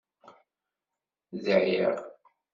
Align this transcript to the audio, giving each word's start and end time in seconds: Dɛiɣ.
Dɛiɣ. 1.43 1.93